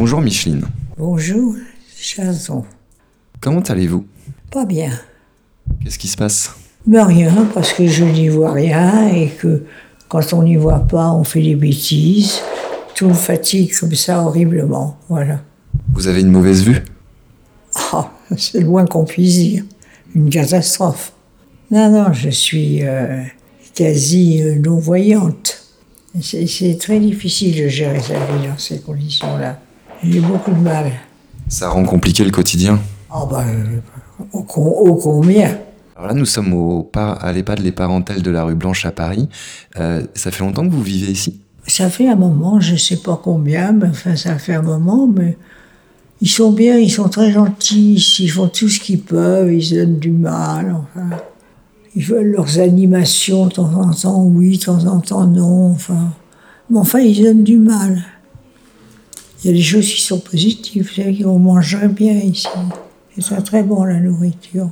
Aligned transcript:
Bonjour 0.00 0.22
Micheline. 0.22 0.64
Bonjour, 0.96 1.56
Chanson. 1.94 2.64
Comment 3.38 3.60
allez-vous? 3.60 4.06
Pas 4.50 4.64
bien. 4.64 4.98
Qu'est-ce 5.84 5.98
qui 5.98 6.08
se 6.08 6.16
passe? 6.16 6.54
Mais 6.86 7.02
rien, 7.02 7.46
parce 7.52 7.74
que 7.74 7.86
je 7.86 8.04
n'y 8.04 8.30
vois 8.30 8.52
rien 8.52 9.08
et 9.08 9.28
que 9.28 9.66
quand 10.08 10.32
on 10.32 10.42
n'y 10.42 10.56
voit 10.56 10.88
pas, 10.88 11.12
on 11.12 11.22
fait 11.22 11.42
des 11.42 11.54
bêtises. 11.54 12.40
Tout 12.94 13.08
me 13.08 13.12
fatigue 13.12 13.78
comme 13.78 13.94
ça 13.94 14.22
horriblement. 14.22 14.96
Voilà. 15.10 15.42
Vous 15.92 16.08
avez 16.08 16.22
une 16.22 16.30
mauvaise 16.30 16.64
vue? 16.64 16.82
Ah, 17.92 18.10
c'est 18.38 18.60
le 18.60 18.68
moins 18.68 18.86
qu'on 18.86 19.04
puisse 19.04 19.34
dire. 19.34 19.64
Une 20.14 20.30
catastrophe. 20.30 21.12
Non, 21.70 21.90
non, 21.90 22.14
je 22.14 22.30
suis 22.30 22.78
euh, 22.84 23.22
quasi 23.74 24.42
euh, 24.42 24.54
non-voyante. 24.54 25.62
C'est 26.22 26.78
très 26.80 26.98
difficile 27.00 27.54
de 27.64 27.68
gérer 27.68 28.00
sa 28.00 28.14
vie 28.14 28.48
dans 28.48 28.56
ces 28.56 28.80
conditions-là. 28.80 29.60
J'ai 30.04 30.20
beaucoup 30.20 30.50
de 30.52 30.60
mal. 30.60 30.90
Ça 31.48 31.68
rend 31.68 31.84
compliqué 31.84 32.24
le 32.24 32.30
quotidien. 32.30 32.78
Ah 33.10 33.24
ben, 33.30 33.44
euh, 33.48 34.24
au, 34.32 34.42
com- 34.42 34.64
au 34.66 34.94
combien? 34.94 35.58
Alors 35.96 36.08
là, 36.08 36.14
nous 36.14 36.24
sommes 36.24 36.54
au 36.54 36.82
par- 36.82 37.22
à 37.24 37.32
l'EHPAD 37.32 37.58
Les 37.60 37.72
Parentèles 37.72 38.22
de 38.22 38.30
la 38.30 38.44
rue 38.44 38.54
Blanche 38.54 38.86
à 38.86 38.90
Paris. 38.92 39.28
Euh, 39.78 40.02
ça 40.14 40.30
fait 40.30 40.42
longtemps 40.44 40.66
que 40.66 40.72
vous 40.72 40.82
vivez 40.82 41.10
ici? 41.12 41.40
Ça 41.66 41.90
fait 41.90 42.08
un 42.08 42.16
moment, 42.16 42.58
je 42.60 42.76
sais 42.76 42.96
pas 42.96 43.20
combien, 43.22 43.72
mais 43.72 43.88
enfin 43.88 44.16
ça 44.16 44.38
fait 44.38 44.54
un 44.54 44.62
moment, 44.62 45.06
mais 45.06 45.36
ils 46.22 46.28
sont 46.30 46.52
bien, 46.52 46.78
ils 46.78 46.90
sont 46.90 47.08
très 47.08 47.30
gentils, 47.32 47.94
ils 48.20 48.28
font 48.28 48.48
tout 48.48 48.68
ce 48.68 48.80
qu'ils 48.80 49.00
peuvent, 49.02 49.52
ils 49.52 49.74
donnent 49.76 49.98
du 49.98 50.10
mal, 50.10 50.74
enfin. 50.74 51.16
Ils 51.96 52.04
veulent 52.04 52.30
leurs 52.32 52.60
animations 52.60 53.46
de 53.46 53.52
temps 53.52 53.72
en 53.74 53.90
temps, 53.92 54.22
oui, 54.24 54.56
de 54.58 54.64
temps 54.64 54.86
en 54.86 55.00
temps, 55.00 55.26
non, 55.26 55.72
enfin. 55.72 56.12
Mais 56.70 56.78
enfin, 56.78 57.00
ils 57.00 57.22
donnent 57.22 57.42
du 57.44 57.58
mal. 57.58 58.02
Il 59.42 59.50
y 59.50 59.50
a 59.50 59.56
des 59.56 59.62
choses 59.62 59.86
qui 59.86 60.00
sont 60.02 60.20
positives, 60.20 60.82
vous 60.82 60.94
savez 60.94 61.22
qu'on 61.22 61.38
mangerait 61.38 61.88
bien 61.88 62.12
ici. 62.12 62.48
C'est 63.14 63.22
très 63.22 63.42
très 63.42 63.62
bon 63.62 63.84
la 63.84 63.98
nourriture. 63.98 64.70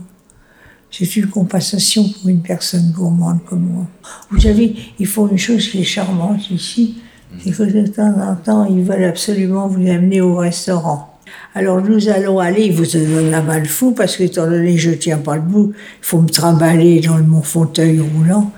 C'est 0.90 1.16
une 1.16 1.26
compensation 1.26 2.08
pour 2.08 2.28
une 2.28 2.40
personne 2.40 2.92
gourmande 2.92 3.38
comme 3.44 3.62
moi. 3.62 3.86
Vous 4.30 4.40
savez, 4.40 4.74
ils 4.98 5.06
font 5.06 5.28
une 5.28 5.38
chose 5.38 5.68
qui 5.68 5.80
est 5.80 5.84
charmante 5.84 6.50
ici, 6.50 6.96
c'est 7.42 7.50
que 7.50 7.62
de 7.62 7.86
temps 7.86 8.14
en 8.20 8.36
temps, 8.36 8.64
ils 8.64 8.82
veulent 8.82 9.04
absolument 9.04 9.68
vous 9.68 9.86
amener 9.86 10.20
au 10.20 10.36
restaurant. 10.36 11.18
Alors 11.54 11.82
nous 11.82 12.08
allons 12.08 12.38
aller, 12.38 12.66
ils 12.66 12.72
vous 12.72 12.86
donnent 12.86 13.30
la 13.30 13.42
malle 13.42 13.66
fou, 13.66 13.92
parce 13.92 14.16
que 14.16 14.22
étant 14.22 14.46
donné 14.46 14.74
que 14.74 14.80
je 14.80 14.90
tiens 14.90 15.18
pas 15.18 15.36
le 15.36 15.42
bout, 15.42 15.72
il 15.74 16.04
faut 16.04 16.20
me 16.20 16.28
trimballer 16.28 17.00
dans 17.00 17.18
mon 17.18 17.42
fauteuil 17.42 18.00
roulant. 18.00 18.50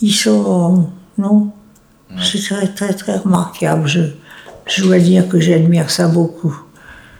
Ils 0.00 0.12
sont... 0.12 0.88
non? 1.18 1.50
C'est 2.20 2.42
très 2.42 2.68
très 2.68 2.92
très 2.92 3.16
remarquable. 3.16 3.88
Je, 3.88 4.00
je 4.74 4.82
dois 4.82 4.98
dire 4.98 5.28
que 5.28 5.40
j'admire 5.40 5.90
ça 5.90 6.08
beaucoup. 6.08 6.54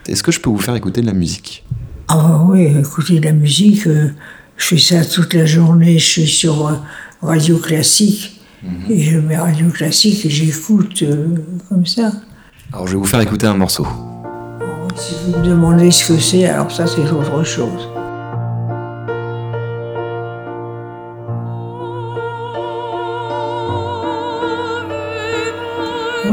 Est-ce 0.07 0.23
que 0.23 0.31
je 0.31 0.39
peux 0.39 0.49
vous 0.49 0.59
faire 0.59 0.75
écouter 0.75 1.01
de 1.01 1.07
la 1.07 1.13
musique? 1.13 1.63
Ah 2.07 2.43
oui, 2.47 2.67
écoutez 2.79 3.19
la 3.19 3.31
musique, 3.31 3.87
euh, 3.87 4.09
je 4.57 4.67
fais 4.67 4.77
ça 4.77 5.05
toute 5.05 5.33
la 5.33 5.45
journée, 5.45 5.97
je 5.99 6.05
suis 6.05 6.27
sur 6.27 6.67
euh, 6.67 6.73
radio 7.21 7.57
classique, 7.57 8.41
et 8.89 9.01
je 9.01 9.19
mets 9.19 9.37
radio 9.37 9.67
classique 9.69 10.25
et 10.25 10.29
j'écoute 10.29 11.01
euh, 11.03 11.27
comme 11.69 11.85
ça. 11.85 12.11
Alors 12.71 12.87
je 12.87 12.93
vais 12.93 12.97
vous 12.97 13.05
faire 13.05 13.21
écouter 13.21 13.47
un 13.47 13.55
morceau. 13.55 13.87
Si 14.95 15.15
vous 15.25 15.39
me 15.39 15.45
demandez 15.45 15.91
ce 15.91 16.13
que 16.13 16.19
c'est, 16.19 16.45
alors 16.45 16.71
ça 16.71 16.85
c'est 16.87 17.09
autre 17.09 17.43
chose. 17.43 17.89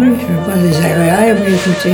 Oui, 0.01 0.07
ne 0.09 0.47
pas 0.47 0.57
désagréable, 0.59 1.43
écoutez. 1.47 1.93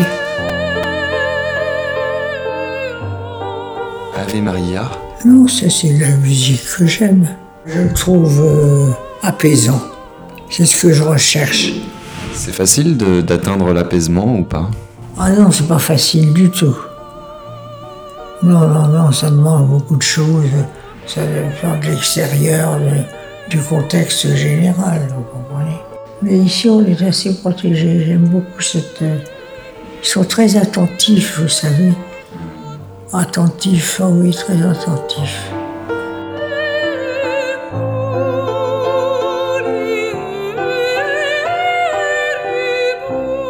Ave 4.16 4.42
Maria. 4.42 4.90
Non, 5.24 5.48
ça 5.48 5.68
c'est 5.68 5.92
la 5.92 6.10
musique 6.16 6.62
que 6.78 6.86
j'aime. 6.86 7.26
Je 7.66 7.80
le 7.80 7.92
trouve 7.92 8.40
euh, 8.44 8.90
apaisant. 9.22 9.80
C'est 10.48 10.66
ce 10.66 10.80
que 10.80 10.92
je 10.92 11.02
recherche. 11.02 11.72
C'est 12.32 12.52
facile 12.52 12.96
d'atteindre 12.96 13.72
l'apaisement 13.72 14.36
ou 14.38 14.44
pas? 14.44 14.70
Ah 15.18 15.30
non, 15.30 15.50
c'est 15.50 15.66
pas 15.66 15.80
facile 15.80 16.32
du 16.32 16.48
tout. 16.50 16.76
Non, 18.44 18.68
non, 18.68 18.86
non, 18.86 19.10
ça 19.10 19.30
demande 19.30 19.66
beaucoup 19.66 19.96
de 19.96 20.02
choses. 20.02 20.44
Ça 21.06 21.22
dépend 21.22 21.76
de 21.80 21.86
l'extérieur, 21.86 22.78
du 23.50 23.58
contexte 23.58 24.32
général, 24.36 25.08
vous 25.08 25.22
comprenez? 25.22 25.80
Mais 26.22 26.38
ici, 26.38 26.68
on 26.68 26.84
est 26.84 27.02
assez 27.02 27.34
protégés. 27.34 28.04
J'aime 28.06 28.28
beaucoup 28.28 28.60
cette. 28.62 29.02
euh, 29.02 29.18
Ils 30.02 30.06
sont 30.08 30.24
très 30.24 30.56
attentifs, 30.56 31.38
vous 31.40 31.48
savez. 31.48 31.92
Attentifs, 33.12 34.00
ah 34.02 34.08
oui, 34.08 34.30
très 34.32 34.60
attentifs. 34.62 35.50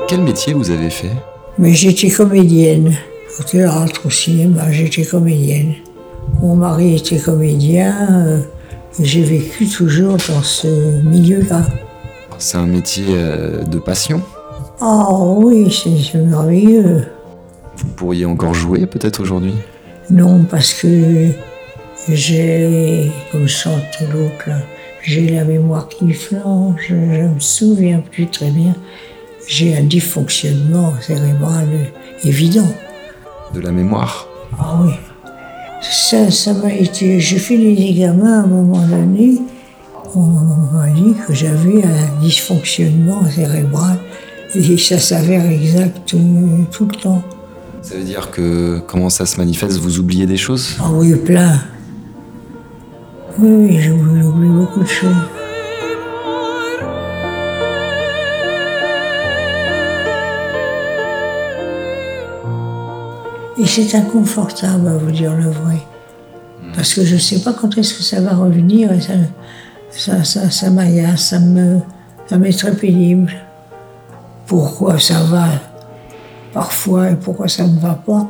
Quel 0.08 0.20
métier 0.22 0.52
vous 0.52 0.70
avez 0.70 0.90
fait? 0.90 1.10
Mais 1.58 1.72
j'étais 1.74 2.10
comédienne. 2.10 2.94
Au 3.38 3.42
théâtre, 3.42 4.02
au 4.06 4.10
cinéma, 4.10 4.70
j'étais 4.70 5.04
comédienne. 5.04 5.74
Mon 6.40 6.54
mari 6.54 6.96
était 6.96 7.18
comédien 7.18 7.94
euh, 8.26 8.40
et 8.98 9.04
j'ai 9.04 9.22
vécu 9.22 9.66
toujours 9.68 10.16
dans 10.28 10.42
ce 10.42 11.02
milieu-là. 11.02 11.62
C'est 12.38 12.58
un 12.58 12.66
métier 12.66 13.04
euh, 13.10 13.64
de 13.64 13.78
passion 13.78 14.22
Ah 14.80 15.08
oui, 15.12 15.72
c'est 15.72 16.18
merveilleux. 16.18 17.04
Vous 17.76 17.88
pourriez 17.88 18.24
encore 18.24 18.54
jouer 18.54 18.86
peut-être 18.86 19.20
aujourd'hui? 19.20 19.54
Non, 20.10 20.44
parce 20.44 20.74
que 20.74 21.28
j'ai, 22.08 23.10
comme 23.32 23.48
chante 23.48 23.98
l'autre, 24.12 24.48
j'ai 25.02 25.28
la 25.28 25.44
mémoire 25.44 25.88
qui 25.88 26.12
flanche, 26.12 26.86
je 26.88 26.94
ne 26.94 27.34
me 27.34 27.40
souviens 27.40 28.00
plus 28.00 28.26
très 28.26 28.50
bien. 28.50 28.74
J'ai 29.48 29.76
un 29.76 29.82
dysfonctionnement 29.82 30.92
cérébral 31.00 31.68
évident. 32.24 32.68
De 33.54 33.60
la 33.60 33.70
mémoire? 33.72 34.28
Ah 34.58 34.80
oui. 34.82 34.92
Ça, 35.80 36.30
ça 36.30 36.52
m'a 36.54 36.72
été. 36.72 37.20
J'ai 37.20 37.38
fait 37.38 37.56
des 37.56 37.80
examens 37.90 38.40
à 38.40 38.44
un 38.44 38.46
moment 38.46 38.84
donné. 38.86 39.38
On 40.18 40.22
m'a 40.72 40.88
dit 40.88 41.14
que 41.26 41.34
j'avais 41.34 41.84
un 41.84 42.20
dysfonctionnement 42.22 43.28
cérébral 43.30 43.98
et 44.54 44.78
ça 44.78 44.98
s'avère 44.98 45.44
exact 45.44 46.08
tout 46.08 46.86
le 46.86 46.94
temps. 46.94 47.22
Ça 47.82 47.96
veut 47.96 48.02
dire 48.02 48.30
que 48.30 48.80
comment 48.86 49.10
ça 49.10 49.26
se 49.26 49.36
manifeste? 49.36 49.76
Vous 49.76 49.98
oubliez 49.98 50.24
des 50.24 50.38
choses? 50.38 50.74
Ah 50.80 50.88
oui, 50.90 51.14
plein. 51.16 51.60
Oui, 53.38 53.78
j'oublie 53.78 54.22
j'oublie 54.22 54.48
beaucoup 54.48 54.80
de 54.80 54.86
choses. 54.86 55.14
Et 63.58 63.66
c'est 63.66 63.94
inconfortable 63.94 64.88
à 64.88 64.96
vous 64.96 65.10
dire 65.10 65.34
le 65.34 65.50
vrai. 65.50 65.76
Parce 66.74 66.94
que 66.94 67.04
je 67.04 67.16
ne 67.16 67.20
sais 67.20 67.40
pas 67.40 67.52
quand 67.52 67.76
est-ce 67.76 67.92
que 67.92 68.02
ça 68.02 68.22
va 68.22 68.34
revenir 68.34 68.90
et 68.92 69.00
ça, 69.02 69.12
ça, 69.96 70.24
ça, 70.24 70.50
ça 70.50 70.70
ça 71.16 71.40
me, 71.40 71.80
ça 72.26 72.38
m'est 72.38 72.56
très 72.56 72.72
pénible. 72.72 73.32
Pourquoi 74.46 74.98
ça 74.98 75.22
va 75.24 75.46
parfois 76.52 77.10
et 77.10 77.16
pourquoi 77.16 77.48
ça 77.48 77.66
ne 77.66 77.78
va 77.78 77.94
pas? 77.94 78.28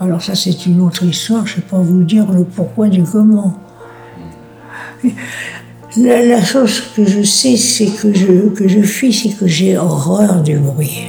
Alors 0.00 0.22
ça 0.22 0.34
c'est 0.34 0.66
une 0.66 0.80
autre 0.80 1.04
histoire, 1.04 1.46
je 1.46 1.56
ne 1.56 1.56
sais 1.56 1.66
pas 1.68 1.78
vous 1.78 2.04
dire 2.04 2.30
le 2.30 2.44
pourquoi 2.44 2.88
du 2.88 3.02
comment. 3.02 3.54
La, 5.96 6.24
la 6.24 6.44
chose 6.44 6.82
que 6.94 7.04
je 7.04 7.22
sais, 7.22 7.56
c'est 7.56 7.86
que 7.86 8.12
je, 8.14 8.48
que 8.50 8.68
je 8.68 8.80
fuis, 8.80 9.12
c'est 9.12 9.30
que 9.30 9.46
j'ai 9.46 9.76
horreur 9.76 10.42
du 10.42 10.58
bruit. 10.58 11.08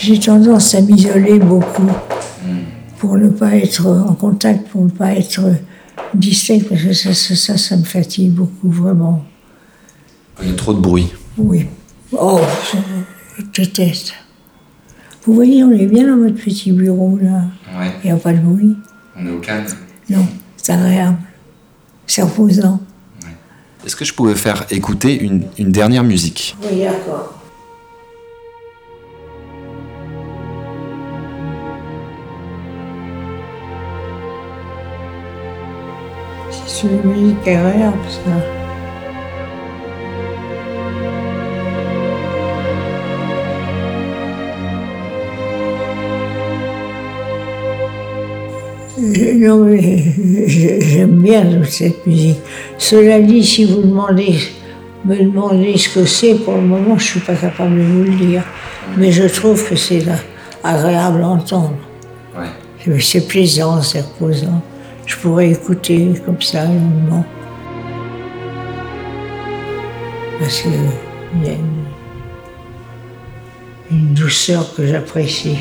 J'ai 0.00 0.18
tendance 0.18 0.74
à 0.74 0.80
m'isoler 0.80 1.38
beaucoup 1.38 1.88
pour 3.04 3.18
ne 3.18 3.28
pas 3.28 3.54
être 3.56 3.86
en 3.86 4.14
contact, 4.14 4.68
pour 4.68 4.82
ne 4.82 4.88
pas 4.90 5.12
être 5.12 5.42
distrait, 6.14 6.58
parce 6.60 6.80
que 6.82 6.94
ça, 6.94 7.12
ça, 7.12 7.36
ça, 7.36 7.58
ça 7.58 7.76
me 7.76 7.84
fatigue 7.84 8.32
beaucoup, 8.32 8.70
vraiment. 8.70 9.22
Il 10.42 10.48
y 10.48 10.52
a 10.52 10.54
trop 10.54 10.72
de 10.72 10.80
bruit. 10.80 11.12
Oui. 11.36 11.66
Oh, 12.12 12.40
je, 12.72 12.78
je 13.38 13.44
déteste. 13.62 14.14
Vous 15.26 15.34
voyez, 15.34 15.62
on 15.64 15.70
est 15.72 15.86
bien 15.86 16.06
dans 16.08 16.16
notre 16.16 16.42
petit 16.42 16.72
bureau, 16.72 17.18
là. 17.20 17.42
Ouais, 17.78 17.92
Il 18.02 18.06
n'y 18.06 18.12
a 18.12 18.16
pas 18.16 18.32
de 18.32 18.38
bruit. 18.38 18.74
on 19.18 19.26
est 19.26 19.30
au 19.30 19.40
calme. 19.40 19.66
Non, 20.08 20.26
c'est 20.56 20.72
agréable. 20.72 21.18
C'est 22.06 22.22
reposant. 22.22 22.80
Est-ce 23.84 23.96
que 23.96 24.06
je 24.06 24.14
pouvais 24.14 24.34
faire 24.34 24.64
écouter 24.70 25.20
une, 25.22 25.42
une 25.58 25.70
dernière 25.72 26.04
musique? 26.04 26.56
Oui, 26.62 26.80
d'accord. 26.84 27.33
celui 36.66 37.34
qui 37.42 37.50
herbe, 37.50 37.94
ça. 38.08 38.30
Non, 49.36 49.64
mais 49.64 50.02
j'aime 50.46 51.22
bien 51.22 51.62
cette 51.64 52.06
musique. 52.06 52.38
Cela 52.78 53.20
dit, 53.20 53.44
si 53.44 53.64
vous 53.64 53.82
demandez, 53.82 54.38
me 55.04 55.16
demandez 55.16 55.76
ce 55.76 55.88
que 55.90 56.06
c'est, 56.06 56.34
pour 56.34 56.54
le 56.54 56.62
moment, 56.62 56.96
je 56.98 57.04
ne 57.04 57.08
suis 57.10 57.20
pas 57.20 57.34
capable 57.34 57.76
de 57.76 57.82
vous 57.82 58.04
le 58.04 58.10
dire. 58.10 58.42
Mais 58.96 59.12
je 59.12 59.24
trouve 59.24 59.68
que 59.68 59.76
c'est 59.76 60.02
agréable 60.62 61.22
à 61.22 61.28
entendre. 61.28 61.74
Ouais. 62.36 63.00
C'est 63.00 63.26
plaisant, 63.28 63.82
c'est 63.82 64.00
reposant. 64.00 64.62
Je 65.06 65.16
pourrais 65.16 65.50
écouter 65.50 66.14
comme 66.24 66.40
ça, 66.40 66.64
longuement. 66.64 67.24
Parce 70.38 70.62
qu'il 70.62 70.72
y 71.44 71.48
a 71.48 71.52
une, 71.52 71.84
une 73.90 74.14
douceur 74.14 74.74
que 74.74 74.86
j'apprécie. 74.86 75.58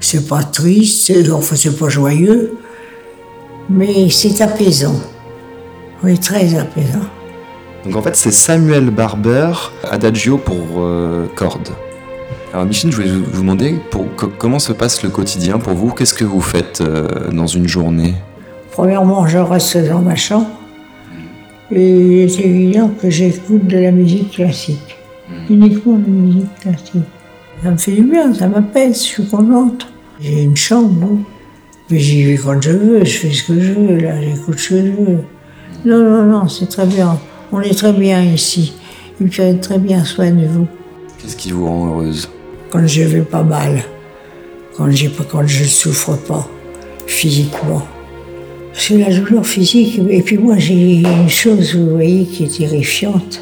C'est 0.00 0.28
pas 0.28 0.42
triste, 0.42 1.12
enfin 1.32 1.56
c'est 1.56 1.76
pas 1.76 1.88
joyeux, 1.88 2.56
mais 3.68 4.08
c'est 4.10 4.40
apaisant. 4.40 5.00
Oui, 6.04 6.18
très 6.18 6.54
apaisant. 6.54 7.06
Donc 7.84 7.96
en 7.96 8.02
fait, 8.02 8.16
c'est 8.16 8.30
Samuel 8.30 8.90
Barber, 8.90 9.52
Adagio 9.90 10.38
pour 10.38 10.56
euh, 10.78 11.26
cordes. 11.34 11.70
Alors 12.56 12.64
Micheline, 12.64 12.90
je 12.90 12.96
voulais 12.96 13.10
vous 13.10 13.42
demander 13.42 13.74
pour, 13.90 14.06
comment 14.38 14.58
se 14.58 14.72
passe 14.72 15.02
le 15.02 15.10
quotidien 15.10 15.58
pour 15.58 15.74
vous? 15.74 15.90
Qu'est-ce 15.90 16.14
que 16.14 16.24
vous 16.24 16.40
faites 16.40 16.80
euh, 16.80 17.30
dans 17.30 17.46
une 17.46 17.68
journée? 17.68 18.14
Premièrement, 18.72 19.26
je 19.26 19.36
reste 19.36 19.76
dans 19.86 20.00
ma 20.00 20.16
chambre 20.16 20.48
et 21.70 21.90
il 21.90 22.18
est 22.22 22.40
évident 22.40 22.90
que 22.98 23.10
j'écoute 23.10 23.66
de 23.66 23.76
la 23.76 23.90
musique 23.90 24.30
classique, 24.30 24.96
uniquement 25.50 25.98
de 25.98 26.04
la 26.06 26.10
musique 26.10 26.58
classique. 26.60 27.02
Ça 27.62 27.72
me 27.72 27.76
fait 27.76 27.92
du 27.92 28.04
bien, 28.04 28.32
ça 28.32 28.48
m'apaise, 28.48 28.94
je 28.94 29.02
suis 29.02 29.26
contente. 29.26 29.88
J'ai 30.18 30.44
une 30.44 30.56
chambre, 30.56 31.18
mais 31.90 31.98
j'y 31.98 32.24
vais 32.24 32.38
quand 32.38 32.58
je 32.62 32.70
veux, 32.70 33.04
je 33.04 33.18
fais 33.18 33.32
ce 33.34 33.44
que 33.44 33.60
je 33.60 33.72
veux, 33.74 33.98
là, 33.98 34.18
j'écoute 34.22 34.58
ce 34.58 34.68
que 34.70 34.76
je 34.78 34.92
veux. 34.92 35.18
Non, 35.84 35.98
non, 35.98 36.22
non, 36.22 36.48
c'est 36.48 36.70
très 36.70 36.86
bien. 36.86 37.18
On 37.52 37.60
est 37.60 37.76
très 37.76 37.92
bien 37.92 38.22
ici. 38.22 38.72
Ils 39.20 39.28
prennent 39.28 39.60
très 39.60 39.78
bien 39.78 40.06
soin 40.06 40.30
de 40.30 40.46
vous. 40.46 40.66
Qu'est-ce 41.18 41.36
qui 41.36 41.52
vous 41.52 41.66
rend 41.66 41.88
heureuse? 41.88 42.30
Quand 42.70 42.86
je 42.86 43.02
vais 43.02 43.20
pas 43.20 43.42
mal, 43.42 43.84
quand, 44.76 44.90
je 44.90 45.62
ne 45.62 45.68
souffre 45.68 46.16
pas 46.16 46.46
physiquement. 47.06 47.82
C'est 48.72 48.98
la 48.98 49.14
douleur 49.14 49.46
physique. 49.46 50.00
Et 50.10 50.22
puis 50.22 50.36
moi, 50.36 50.56
j'ai 50.58 51.00
une 51.00 51.28
chose, 51.28 51.74
vous 51.74 51.90
voyez, 51.90 52.24
qui 52.26 52.44
est 52.44 52.58
terrifiante. 52.58 53.40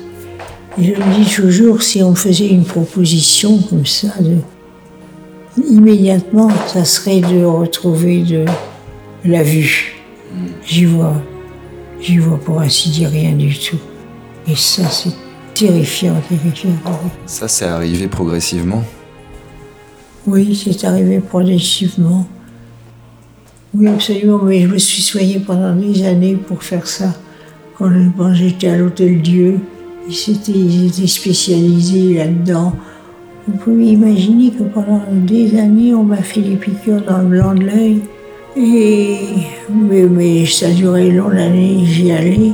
je 0.79 0.91
me 0.91 1.25
dis 1.25 1.35
toujours, 1.35 1.83
si 1.83 2.03
on 2.03 2.15
faisait 2.15 2.49
une 2.49 2.65
proposition 2.65 3.59
comme 3.59 3.87
ça, 3.87 4.09
immédiatement, 5.69 6.51
ça 6.69 6.85
serait 6.85 7.21
de 7.21 7.45
retrouver 7.45 8.23
de 8.23 8.45
la 9.25 9.43
vue. 9.43 9.95
J'y 10.67 10.85
vois, 10.85 11.15
j'y 12.01 12.19
vois 12.19 12.39
pour 12.39 12.61
ainsi 12.61 12.91
dire 12.91 13.11
rien 13.11 13.33
du 13.33 13.57
tout. 13.59 13.79
Et 14.49 14.57
ça, 14.57 14.89
c'est 14.89 15.15
terrifiant, 15.55 16.15
terrifiant. 16.29 16.71
Ça, 17.27 17.49
c'est 17.49 17.65
arrivé 17.65 18.09
progressivement? 18.09 18.83
Oui, 20.27 20.55
c'est 20.55 20.87
arrivé 20.87 21.21
progressivement. 21.21 22.27
Oui, 23.75 23.89
absolument, 23.89 24.41
mais 24.43 24.63
je 24.63 24.69
me 24.69 24.79
suis 24.79 25.03
soignée 25.03 25.39
pendant 25.39 25.75
des 25.75 26.07
années 26.07 26.35
pour 26.35 26.63
faire 26.63 26.87
ça. 26.87 27.13
Quand 27.77 27.91
j'étais 28.33 28.69
à 28.69 28.79
l'Hôtel 28.79 29.21
Dieu, 29.21 29.59
ils 30.09 30.31
étaient, 30.31 31.07
spécialisés 31.07 32.15
là-dedans. 32.15 32.73
Vous 33.47 33.57
pouvez 33.59 33.89
imaginer 33.89 34.51
que 34.51 34.63
pendant 34.63 35.03
des 35.13 35.59
années, 35.59 35.93
on 35.93 36.05
m'a 36.05 36.23
fait 36.23 36.41
des 36.41 36.57
piqûres 36.57 37.03
dans 37.03 37.19
le 37.19 37.27
blanc 37.27 37.55
de 37.55 37.65
l'œil. 37.65 38.01
Et, 38.57 39.19
mais, 39.71 40.47
ça 40.47 40.69
a 40.69 40.71
duré 40.71 41.11
longues 41.11 41.37
années, 41.37 41.85
j'y 41.85 42.13
allais. 42.13 42.53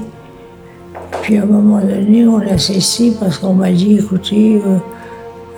Puis 1.22 1.36
à 1.36 1.42
un 1.42 1.46
moment 1.46 1.80
donné, 1.80 2.26
on 2.26 2.38
a 2.38 2.58
cessé 2.58 3.12
parce 3.20 3.38
qu'on 3.38 3.54
m'a 3.54 3.70
dit, 3.70 3.98
écoutez, 3.98 4.56
euh, 4.56 4.78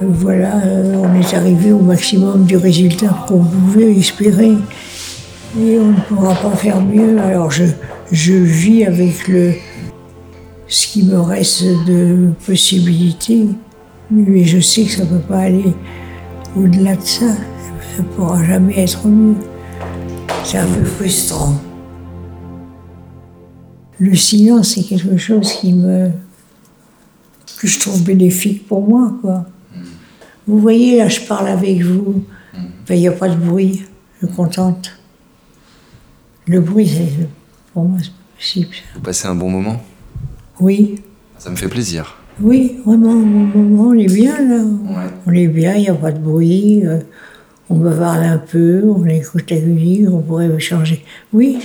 voilà, 0.08 0.56
euh, 0.64 0.96
on 0.96 1.20
est 1.20 1.34
arrivé 1.34 1.72
au 1.72 1.80
maximum 1.80 2.44
du 2.44 2.56
résultat 2.56 3.24
qu'on 3.28 3.44
pouvait 3.44 3.92
espérer. 3.92 4.52
Et 5.60 5.78
on 5.78 5.88
ne 5.88 6.00
pourra 6.08 6.34
pas 6.34 6.56
faire 6.56 6.80
mieux. 6.80 7.18
Alors 7.18 7.50
je, 7.50 7.64
je 8.10 8.32
vis 8.32 8.84
avec 8.84 9.28
le, 9.28 9.52
ce 10.66 10.86
qui 10.86 11.04
me 11.04 11.20
reste 11.20 11.64
de 11.86 12.30
possibilités. 12.46 13.48
Mais 14.10 14.44
je 14.44 14.60
sais 14.60 14.84
que 14.84 14.90
ça 14.90 15.04
ne 15.04 15.08
peut 15.08 15.26
pas 15.28 15.40
aller 15.40 15.74
au-delà 16.56 16.96
de 16.96 17.02
ça. 17.02 17.26
Ça 17.96 18.02
ne 18.02 18.08
pourra 18.14 18.42
jamais 18.44 18.78
être 18.78 19.06
mieux. 19.06 19.36
C'est 20.44 20.58
un 20.58 20.66
peu 20.66 20.84
frustrant. 20.84 21.54
Le 23.98 24.14
silence, 24.14 24.74
c'est 24.74 24.82
quelque 24.82 25.16
chose 25.16 25.52
qui 25.52 25.72
me. 25.72 26.10
que 27.58 27.68
je 27.68 27.78
trouve 27.78 28.02
bénéfique 28.02 28.66
pour 28.66 28.86
moi, 28.86 29.12
quoi. 29.20 29.46
Vous 30.46 30.58
voyez, 30.58 30.98
là, 30.98 31.08
je 31.08 31.20
parle 31.20 31.48
avec 31.48 31.82
vous. 31.82 32.24
Ben, 32.88 32.94
il 32.94 33.00
n'y 33.00 33.08
a 33.08 33.12
pas 33.12 33.28
de 33.28 33.36
bruit. 33.36 33.84
Je 34.20 34.26
suis 34.26 34.34
contente. 34.34 34.92
Le 36.46 36.60
bruit, 36.60 36.88
c'est, 36.88 37.28
pour 37.72 37.84
moi, 37.84 37.98
c'est 38.02 38.12
possible. 38.36 38.74
Vous 38.94 39.00
passez 39.00 39.28
un 39.28 39.34
bon 39.34 39.48
moment? 39.48 39.80
Oui. 40.60 41.00
Ça 41.38 41.50
me 41.50 41.56
fait 41.56 41.68
plaisir. 41.68 42.16
Oui, 42.40 42.80
vraiment, 42.84 43.12
on 43.12 43.94
est 43.94 44.12
bien 44.12 44.40
là. 44.40 44.64
On 45.26 45.32
est 45.32 45.48
bien, 45.48 45.74
il 45.74 45.82
n'y 45.82 45.88
a 45.88 45.94
pas 45.94 46.10
de 46.10 46.18
bruit. 46.18 46.84
Euh, 46.84 46.98
on 47.70 47.76
me 47.76 47.96
parle 47.96 48.24
un 48.24 48.38
peu, 48.38 48.82
on 48.84 49.06
écoute 49.06 49.50
la 49.50 49.60
musique, 49.60 50.08
on 50.10 50.20
pourrait 50.20 50.58
changer. 50.58 51.04
Oui, 51.32 51.58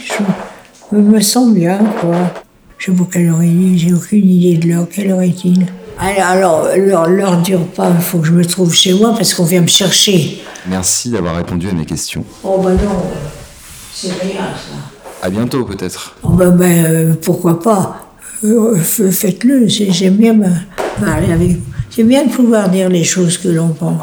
je 0.91 0.97
me 0.97 1.19
sens 1.19 1.53
bien, 1.53 1.79
quoi. 1.99 2.33
Je 2.77 2.91
sais 2.91 2.97
pas 2.97 3.07
quelle 3.11 3.27
heure 3.27 3.43
il 3.43 3.73
est, 3.73 3.77
j'ai 3.77 3.93
aucune 3.93 4.25
idée 4.25 4.57
de 4.57 4.67
l'heure. 4.69 4.87
Quelle 4.89 5.09
heure 5.11 5.21
est-il 5.21 5.65
Alors, 5.99 6.67
l'heure 6.75 7.41
dure 7.41 7.65
pas, 7.67 7.91
il 7.95 8.01
faut 8.01 8.19
que 8.19 8.27
je 8.27 8.31
me 8.31 8.45
trouve 8.45 8.73
chez 8.73 8.93
moi 8.93 9.13
parce 9.15 9.33
qu'on 9.33 9.45
vient 9.45 9.61
me 9.61 9.67
chercher. 9.67 10.43
Merci 10.67 11.09
d'avoir 11.09 11.35
répondu 11.37 11.69
à 11.69 11.73
mes 11.73 11.85
questions. 11.85 12.23
Oh 12.43 12.61
ben 12.63 12.73
non, 12.73 13.03
c'est 13.93 14.11
rien 14.21 14.41
ça. 14.41 15.25
À 15.25 15.29
bientôt 15.29 15.65
peut-être. 15.65 16.15
Oh 16.23 16.29
ben, 16.29 16.51
ben 16.51 16.85
euh, 16.85 17.13
pourquoi 17.21 17.59
pas? 17.59 17.97
Euh, 18.43 18.75
faites-le. 18.77 19.67
J'aime 19.67 20.15
bien 20.17 20.35
parler 20.99 21.31
avec 21.33 21.51
vous. 21.51 21.61
C'est 21.89 22.03
bien 22.03 22.25
de 22.25 22.31
pouvoir 22.31 22.69
dire 22.69 22.89
les 22.89 23.03
choses 23.03 23.37
que 23.37 23.47
l'on 23.47 23.69
pense. 23.69 24.01